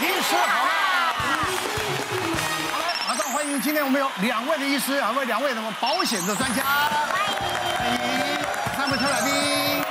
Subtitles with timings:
[0.00, 1.14] 医师好啦！
[2.72, 7.98] 好了，马上欢迎今天我们有两位的医师，还有两位什么保险的专家，欢迎
[8.76, 9.84] 三位特来宾。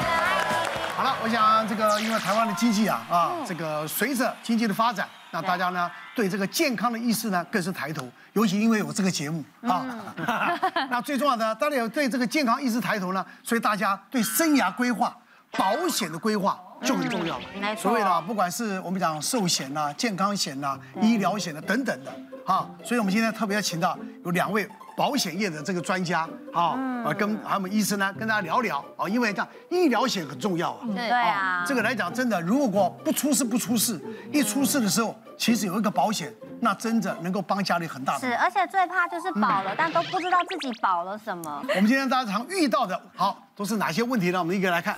[0.98, 9.86] 好了，我想这个因为台湾的经济啊啊，这个随着经济的发展，那大家呢对这个健康的意识呢更是抬头，尤其因为有这个节目啊。
[10.92, 15.16] 那最重要的，当然有对这个健康意识抬头呢，所以大家对生涯规划、
[15.58, 16.60] 保险的规划。
[16.84, 22.14] 就很重要了，嗯、所谓的不管是我们讲寿险呐、健康险呐、医疗险的等等的，
[22.46, 34.00] 哈，所以我们今天特别要请到有两位保险业的这个专家，啊，跟他们医生呢，跟大家聊聊啊，因为这样医疗险很重要啊，对啊，这个来讲真的，如果不出事不出事，
[34.32, 38.18] 一出事的时候，其实有一个保险，那真的能够帮家里很大。
[38.20, 41.64] 是，而且最怕就是保了，但都不知道自己保了什么。
[41.70, 44.40] 我们今天大家常遇到的，好，都是哪些问题呢？
[44.40, 44.96] 我们一个来看。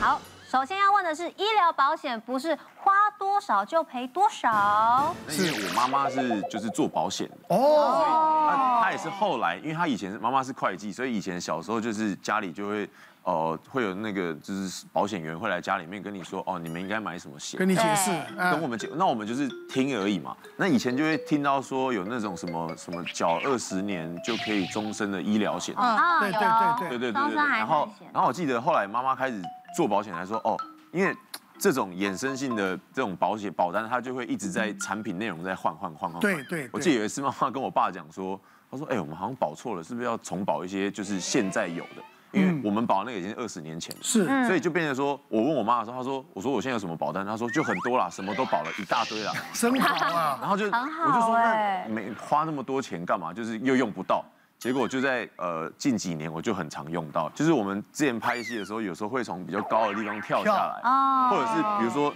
[0.00, 0.20] 好。
[0.52, 5.14] 首先要问的是，医疗保险不是花多少就赔多少？
[5.26, 7.56] 是我妈妈是就是做保险的。
[7.56, 12.86] 哦，她她也是后来，因为她以前妈妈是会计，所以以前小时候就是家里就会
[13.24, 20.36] 呃会有那个就是保险员会来家里面跟你说哦，你们应该买什么险，跟你解释，跟我们解，那我们就是听而已嘛。
[20.56, 29.42] 那以前就会听到说有那种什么什么缴二十年就可以终身的医疗险，啊，对对对对对对对，然后然后我记得后来妈妈开始。
[29.74, 30.54] 做保险来说哦，
[30.92, 31.16] 因为
[31.58, 36.20] 这种衍生性的这种保险保单，它就会一直在产品内容在换换换换。
[36.20, 36.68] 对对。
[36.74, 38.38] 我记得有一次妈妈跟我爸讲说，
[38.70, 42.02] 他说：“哎，我们好像保错了，是不是要重保一些就是现在有的？
[42.32, 44.00] 因为我们保那个已经二十年前了。
[44.02, 44.24] 是。
[44.46, 47.24] 所以就变成说，我问我妈的时候，她说：我说我现在有什么保单？
[47.24, 49.32] 她说就很多啦，什么都保了一大堆啦。
[49.54, 50.38] 真好啊。
[50.42, 53.32] 然后就我就说，那没花那么多钱干嘛？
[53.32, 54.24] 就是又用不到。”
[54.58, 60.80] 结果就在呃近几年，我就很常用到，就是我们之前拍戏的时候，有时候会从比较高的地方跳下来，
[61.28, 62.14] 或者是比如说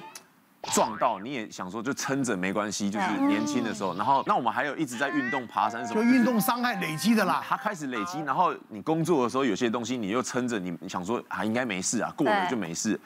[0.63, 12.99] 撞到，你也想说就撑着没关系，就是年轻的时候，然后那我们还有一直在运动爬山什么，就运动伤害累积的啦，它开始累积，然后你工作的时候有些东西你又撑着，你想说啊应该没事啊，过了就没事，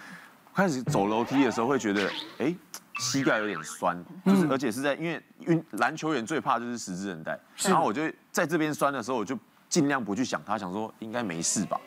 [0.54, 2.54] 开始走楼梯的时候会觉得哎。
[2.98, 3.96] 膝盖有点酸，
[4.26, 9.38] 就是而且是在因为运篮球员最怕就是十字韧带，然后我就在这边酸的时候，我就
[9.70, 11.80] 尽量不去想他，想说应该没事吧，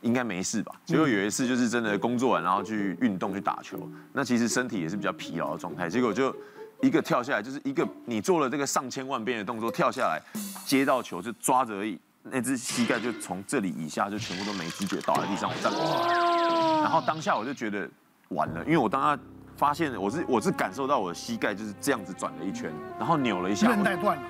[0.00, 0.72] 应该没事吧。
[0.84, 6.34] 结果有一次就是真的工作完，然后去运动去打球，那其实身体也是比较疲劳的状态，结果就
[6.80, 10.20] 一个跳下来，就是一个你做了这个上千万遍的动作，跳下来
[10.64, 17.88] 接到球就抓着而已，那只膝盖就从这里以下就全部都没知觉倒在地上，我站不起来，然后当下我就觉得
[18.28, 19.18] 完了，因为我当他。
[19.56, 24.22] 发现我是我是感受到我的膝盖就是这样子转了一圈，然后扭了一下，韧带断了。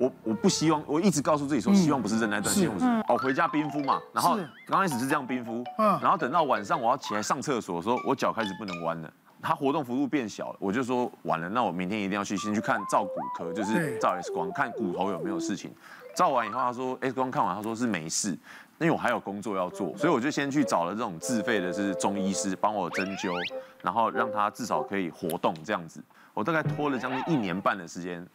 [0.00, 2.86] 我我不希望，我一直告诉自己说，希望不是韧带断，希望不是。
[3.06, 9.12] 哦，回家冰敷嘛，然后刚开始是这样冰敷，嗯，然后等到晚上我要起来上厕所的时候，我脚开始不能弯了，
[9.42, 15.70] 它活动幅度变小了，我就说完了，那我明天一定要去先去看照骨科，就是照 X 光看骨头有没有事情。
[16.16, 18.36] 照完以后，他说 X 光看完，他说是没事。
[18.80, 23.30] 因为我还有工作要做，所以我就先去找了这种自费的，是中医师帮我针灸，
[23.82, 26.02] 然后让他至少可以活动这样子。
[26.32, 28.26] 我大概拖了将近一年半的时间，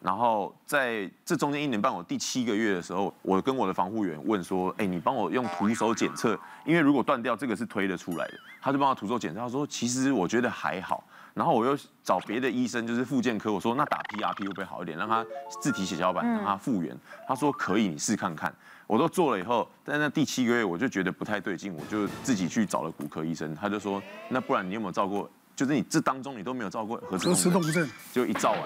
[0.00, 11.02] 然后在这中间一年半，我第七个月的时候，我跟我的防护员问说：“哎，你帮我用徒手检测，因为如果断掉，这个是推得出来的。”他就帮我徒手检测，他说：“其实我觉得还好。”
[11.34, 14.96] 然后我又找别的医生，就是复健科，我说：“那打 PRP 会不会好一点？
[14.96, 15.24] 让他
[15.60, 18.54] 自体血小板让他复原。”他说：“可以，你试看看。”
[18.86, 25.28] 我都做了以后，但那第七个月我就觉得不太对劲，我就自己去找了骨科医生，他就说，那不然你有没有照过？
[25.54, 28.60] 就是你这当中你都没有照过核磁共振，就一照完，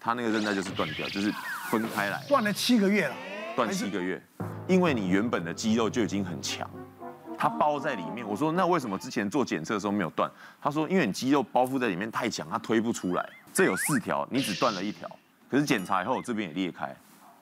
[0.00, 1.32] 他那个韧带就是断掉，就是
[1.70, 3.14] 分开来，断了七个月了，
[3.56, 4.22] 断七个月，
[4.66, 6.68] 因为你原本的肌肉就已经很强，
[7.36, 8.26] 它包在里面。
[8.26, 10.30] 我说那为什么之前做检测的时候没有断？
[10.62, 13.28] 他说因为你肌肉包覆在里面太强，它推不出来。
[13.52, 15.08] 这有四条，你只断了一条，
[15.50, 16.94] 可是检查以后这边也裂开。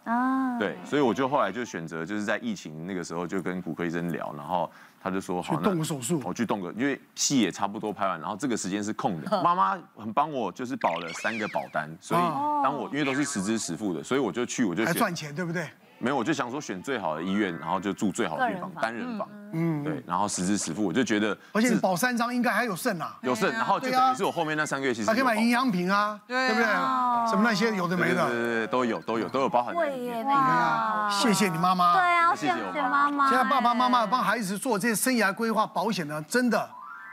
[0.06, 4.70] 啊，对，所以我就后来就选择就是在疫情那个时候就跟骨科医生聊，然后
[5.02, 9.28] 他就说好，去动个手术，我去动个，因为戏也差不多拍完，然后这个时间是空的。
[9.42, 12.20] 妈妈很帮我，就是保了三个保单，所以
[12.62, 15.68] 当我因为都是实支实付的，所以我就去，我就还赚钱，对不对？
[15.98, 26.64] 没有，我就想说选最好的医院，然后就住最好的地方，单人房，嗯，对，然后实支实付，我就觉得，而且保三张应该还有剩啊，有剩，然后就等于是我后面那三个月其实还可以买营养品啊，对不对？
[26.64, 29.74] 什么那些有的没的，对对对，都有都有都有包含。
[29.74, 33.30] 对耶，那个，谢谢你妈妈，对啊，谢谢妈妈。
[33.30, 36.68] 现在爸爸妈妈帮孩子做这些生涯规划保险呢，真的，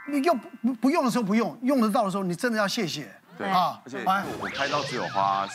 [0.06, 4.04] 你用不不用的时候不用，用得到的时候你真的要谢谢，对啊，而且
[4.40, 5.48] 我开刀只有花。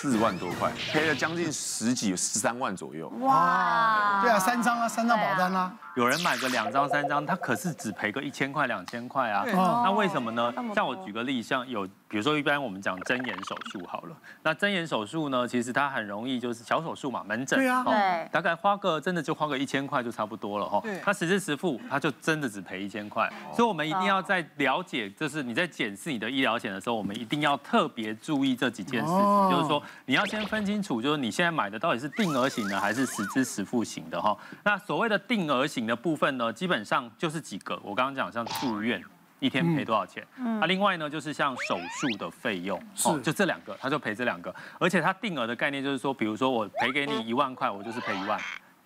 [0.00, 3.08] 四万多块，赔了将近十几十三万左右。
[3.18, 5.72] 哇，对啊，三张啊，三张保单啊。
[5.98, 9.44] 有人买个两张三张，他可是只赔个一千块两千块啊。
[9.82, 10.54] 那为什么呢？
[10.72, 17.58] 像我举个例，像有比如说一般我们讲针眼手术好了，那针眼手术呢，其实它很容易就是小手术嘛，门诊。
[17.58, 17.82] 对啊。
[17.82, 18.28] 对。
[18.30, 20.80] 大概花个真的就花个一千块就差不多了哈。
[20.84, 21.00] 对。
[21.00, 23.28] 他实支实付，他就真的只赔一千块。
[23.52, 34.36] 所以我们一定要在了解，就是你在检视你的医疗险的时候，我们一定要特别注意这几件事情，就是说你要先分清楚，就是你现在买的到底是定额型的还是实支实付型的哈。
[34.62, 39.02] 那所谓的定额型的部分呢，基本上就是几个，我刚刚讲像住院
[39.40, 48.38] 一天赔多少钱，嗯，啊，另外呢就是像手术的费用，是，就这两个，他就赔这两个，而且他定额的概念就是说，比如说我赔给你一万块，我就是赔一万。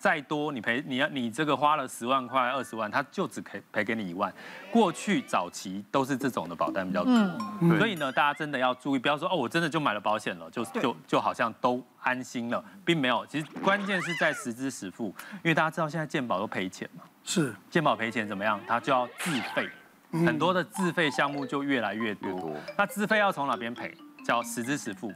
[0.03, 4.35] 再多你赔你要你这个花了十万块二十万，他就只赔赔给你一万。
[4.69, 7.13] 过去早期都是这种的保单比较多，
[7.61, 13.25] 嗯、所以呢，大家真的要注意，不要说哦，我真的就买了保险了，就就就好像都安心了，并没有。
[13.27, 18.59] 其实关键是在实支实付，因为大家知道现在健保都赔钱嘛，是健保赔钱怎么样？
[18.67, 19.71] 他就要自费，
[20.27, 22.57] 很多的自费项目就越来越多。
[22.77, 23.97] 那自费要从哪边赔？
[24.27, 25.13] 叫实支实付。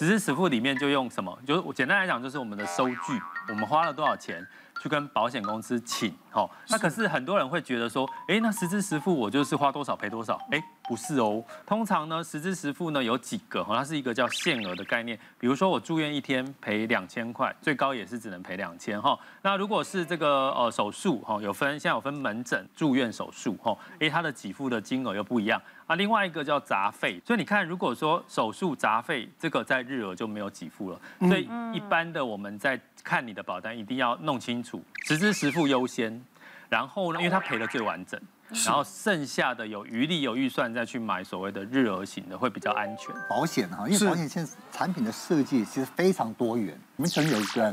[0.00, 1.38] 实质实付里面就用什么？
[1.46, 3.20] 就是我简单来讲，就是我们的收据，
[3.50, 4.42] 我们花了多少钱
[4.82, 6.10] 去跟保险公司请。
[6.30, 11.40] 好，那可是很多人会觉得说，哎，那实支实付我就是花多少赔多少，哎，不是哦。
[11.64, 15.16] 通常呢，实支实付呢有几个，哈，它是一个叫限额的概念。
[15.38, 19.16] 比如说我住院一天赔两千块，最高也是只能赔两千哈。
[19.40, 25.62] 那如果是这个呃手术哈，有分现在有分门诊、住院手术哈，哎，它的给付的金额又不一样。
[25.86, 36.20] 啊，另外一个叫杂费，所以你看，如果说手术杂费这个在日额就没有给付了，所以一般的我们在看你的保单一定要弄清楚，实支实付优先。
[36.68, 38.20] 然后呢，因为他赔的最完整，
[38.52, 43.14] 然后剩下的有余力有预算再去买所谓的日额型的会比较安全。
[43.28, 46.78] 保险哈，因为保险现在产品的设计其实非常多元。
[46.96, 47.72] 我们曾经有一个，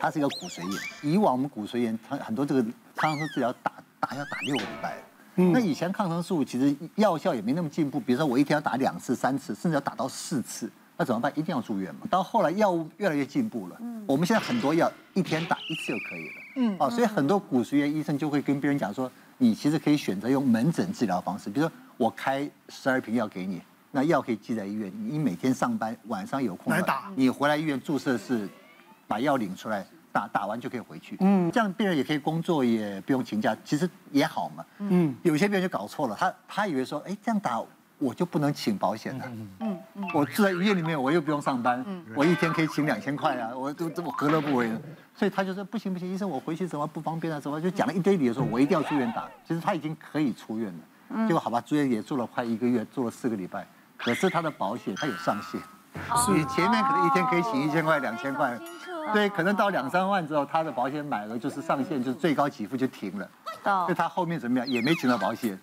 [0.00, 2.64] 他是一个骨髓炎，以往我们骨髓炎很很多这个
[2.96, 4.96] 抗生素治疗打打要打六个礼拜。
[5.40, 11.30] 嗯、那以前抗生素其实药效也没那么进步，比如说我一天要打两次、三次，甚至要打到四次，那怎么办？
[11.38, 12.00] 一定要住院嘛。
[12.10, 16.32] 到后来药物越来越进步了，嗯，我们现在很多药一天打一次就可以了。
[16.56, 19.08] 嗯，哦，所以很多骨髓炎医生就会跟别人讲说，
[19.38, 23.62] 你其实可以选择用门诊治疗方式，比如说我开十二瓶药给你，
[23.92, 28.48] 那药可以寄在医院，你每天上班晚上有空来打，你回来医院注射室
[29.06, 31.16] 把药领出来，打打完就可以回去。
[31.20, 34.66] 嗯，这样病人也可以工作，也不用请假，其实也好嘛。
[34.78, 37.62] 嗯，有些病人就搞错了，他他以为说，哎，这样打。
[37.98, 39.24] 我就不能请保险了。
[39.60, 41.84] 嗯嗯，我住在医院里面，我又不用上班，
[42.14, 44.80] 我一天可以请两千块啊，我都我何乐不为呢？
[45.14, 47.40] 所以他就说不行不行，医生我回去怎么不方便啊？
[47.40, 49.28] 怎么就讲了一堆理由，说我一定要住院打。
[49.46, 53.66] 其实他已经可以出院了，结果好吧，住院也住了快一个月，住了四个礼拜。
[53.96, 55.60] 可是他的保险他有上限，
[56.24, 58.56] 所以前面可能一天可以请一千块两千块，
[59.12, 63.28] 对，可能到两三万之后，他的保险买额就是上限，就是最高给付就停了。
[63.64, 65.58] 所以他后面怎么样也没请到保险。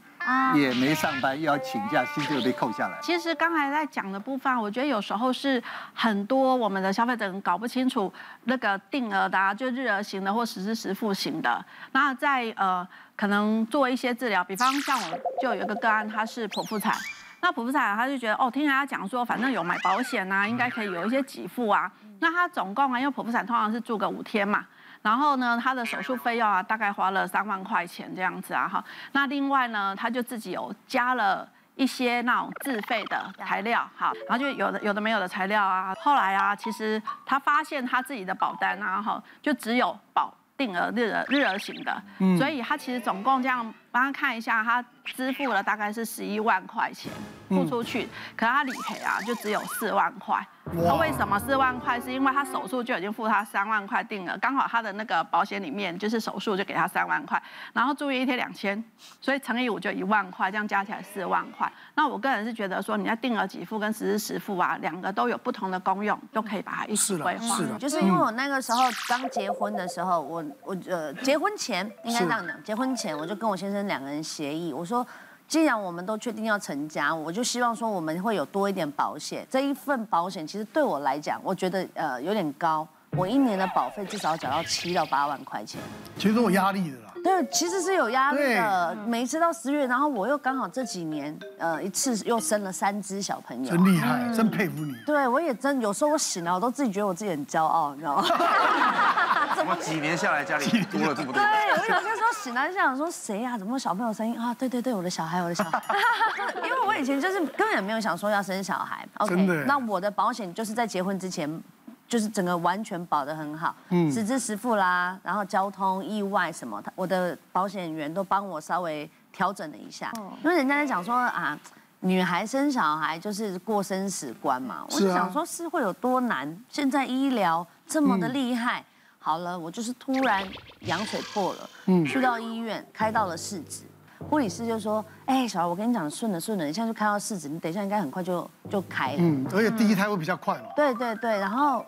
[0.56, 2.98] 也没上班，又要请假，薪就被扣下来。
[3.02, 5.62] 其实刚才在讲的部分，我觉得有时候是
[5.94, 8.12] 很多我们的消费者搞不清楚
[8.46, 11.64] 那个定额的，啊，就日额型的或实时实付型的。
[11.92, 16.96] 那在呃，可能做一些治疗，比方像我就有一个个案，他是剖腹产，
[17.42, 21.92] 那剖腹产他就觉得哦，听人家讲说，反正有买保险啊，应该可以有一些给付啊。
[22.20, 24.66] 那他总共啊，因为剖腹产通常是住个五天嘛。
[25.06, 28.84] 然后呢，他的手术费用啊，大概花了三万块钱这样子啊，哈。
[29.12, 35.94] 那另外呢，他就自己有加了一些那种自费的材料，好，然后就有的有的没有的材料啊。
[36.02, 42.02] 后来啊，其实他发现他自己的保单啊，哈，就只有保定额日额日额型的，
[42.36, 47.10] 所以他其实总共这样帮他看一下，他支付了大概是十一万块钱
[47.48, 50.46] 付出去，可是他理赔啊，就只有四万块。
[50.84, 52.02] 他为什么四万块？
[52.02, 58.84] 是因为他手术就已经付他三万块定了，刚好他的那个保险里面就是手术就给他三万块，然后住院一天两千，
[59.22, 61.72] 所以乘以五就一万块，这样加起来四万块。
[61.94, 67.56] 那我个人是觉得说，你要定额给付跟实支实付啊，两个都有不同的功用，都可以把它一起规划。
[67.56, 75.06] 是的，就是因为我那个时候刚结婚的时候，我我呃结婚前应该这样讲，结婚前我就跟我先生两个人协议，我说。
[75.48, 79.46] 既然我们都确定要成家，我就希望说我们会有多一点保险。
[79.48, 85.80] 这一份保险其实对我来讲，我觉得呃有点高，我一年的保费至少要缴到七到八万块钱。
[86.18, 87.14] 其实都有压力的啦。
[87.24, 88.98] 对，其实是有压力的。
[89.06, 93.70] 每一次到十月，然后我又刚好这几年呃一次又生了三只小朋友。
[93.70, 94.96] 真厉害，真佩服你。
[95.06, 98.24] 对，我也真有时候我醒了，我都自己觉得我自己很骄傲，你知道吗？
[99.56, 101.34] 怎么几年下来家里多了这么多？
[101.34, 101.44] 对，
[101.88, 103.58] 我有些时候醒来就想说谁呀？
[103.58, 104.54] 怎么小朋友声音啊？
[104.54, 105.82] 对对对，我的小孩，我的小孩。
[106.58, 109.08] 因为我以前就是根本没有想说要生小孩。
[109.20, 109.36] OK，
[109.68, 111.62] 那我的保险就是在结婚之前
[112.08, 120.12] 就是整个完全保得很好，嗯，实支实付啦，然后交通意外什么，他我的保险员都帮我稍微调整了一下，
[120.44, 121.58] 因为人家在讲说啊，
[122.02, 128.84] 女孩生小孩就是过生死关嘛，我就想说是会有多难，现在医疗这么的厉害，
[129.26, 130.48] 好了，我就是突然
[130.82, 133.82] 羊水破了，嗯，去到医院开到了试纸。
[134.30, 139.18] 护理师就说：“哎，小孩，我跟你讲，顺了顺了，你现在就开到试纸，你等一下应该很快就就开了。
[139.18, 140.66] 嗯，而且第一胎会比较快嘛。
[140.76, 141.84] 对对对，然后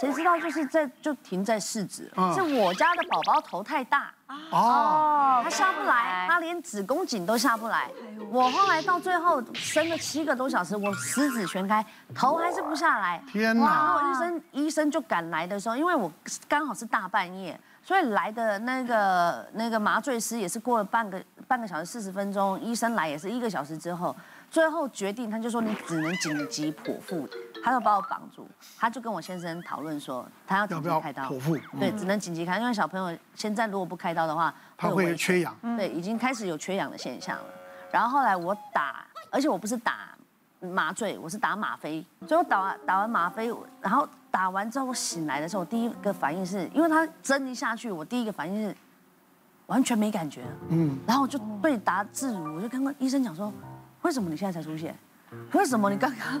[0.00, 4.12] 谁知道就是在就停在试纸，是我家的宝宝头太大
[4.50, 7.90] 哦，他下不来，他连子宫颈都下不来。
[8.30, 13.22] 我后来到最后生了七个多小时，我十指全开，头还是不下来。
[13.32, 13.66] 天哪！
[13.66, 16.10] 然后医生医生就赶来的时候，因为我
[16.48, 24.16] 刚好是大半夜。”所以来的那个那个麻醉师也是过了半个半个小时四十分钟，医生来也是一个小时之后，
[24.50, 27.28] 最后决定他就说你只能紧急剖腹，
[27.62, 28.48] 他就把我绑住，
[28.78, 37.44] 他就跟我先生讨论说他要紧急开刀，剖腹，对，只能紧急开，因为小朋友现在如果不开刀的话，他会缺氧，对，已经开始有缺氧的现象了。
[37.92, 40.08] 然后后来我打，而且我不是打
[40.60, 44.08] 麻醉，我是打吗啡，所以我打完打完吗啡，然后。
[44.34, 48.76] 打完之后，我醒来的时候，我第一个反应是因为他针一下去，我第一个反应是
[49.66, 50.42] 完全没感觉。
[50.70, 53.52] 嗯，然后我就对答自如，我就跟医生讲说
[54.02, 54.92] ：“为什么你现在才出现？
[55.52, 56.36] 为什么你刚刚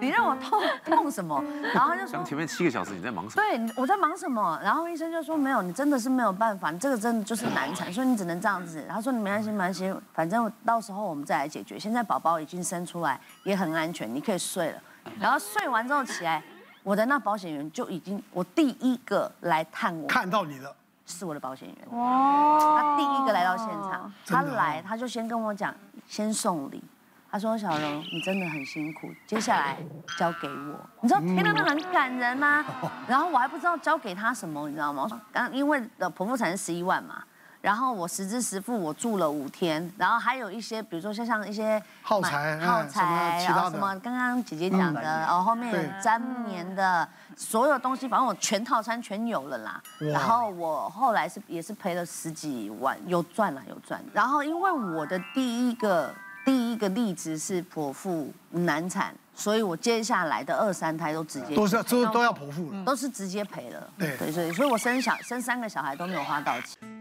[0.00, 1.40] 你，你让我痛痛什么？”
[1.72, 4.58] 然后他就说：“前面七个小时你在忙什么？”对，我在忙什么？
[4.60, 11.78] 然后医生就说：“没有，你真的是没有办法，你这个真的就是难产，所以你只能这样子。”他说：“你没关系，没关系，反正到时候我们再来解决。
[11.78, 14.82] 现在宝宝已经生出来，也很安全，你可以睡了。”
[15.20, 16.42] 然后睡完之后起来。
[16.82, 20.74] 我的那保险员就已经，我第一个来探我，看到你了，
[21.06, 21.98] 是我的保险员。
[21.98, 22.58] 哇！
[22.58, 25.74] 他第一个来到现场，他来他就先跟我讲，
[26.06, 26.82] 先送礼。
[27.30, 29.78] 他说：“小荣，你真的很辛苦，接下来
[30.18, 32.62] 交给我。”你知道听到那很感人吗？
[33.08, 35.08] 然后我还不知道交给他什么，你知道吗？
[35.32, 37.24] 刚因为的剖腹产是十一万嘛。
[37.62, 49.80] 然后我实支实付，我住了五天，然后还有一些，比如说像像一些耗材、耗材，然后什么刚刚姐姐讲的，然后后面有粘棉的，所有东西，反正我全套餐全有了啦。
[50.00, 54.02] 然后我后来是也是赔了十几万，有赚了有赚。
[54.12, 56.12] 然后因为我的第一个
[56.44, 59.14] 第一个例子是剖腹难产。
[59.34, 63.90] 所以我接下来的二三胎都直接都是都都要剖腹了，都是直接赔了。
[63.98, 66.81] 对对，所以所以我生小生三个小孩都没有花到钱。